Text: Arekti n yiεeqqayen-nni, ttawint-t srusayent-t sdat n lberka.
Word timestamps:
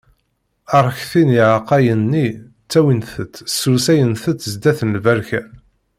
Arekti 0.75 1.21
n 1.27 1.29
yiεeqqayen-nni, 1.35 2.27
ttawint-t 2.63 3.35
srusayent-t 3.57 4.41
sdat 4.53 4.79
n 4.83 4.89
lberka. 4.97 5.41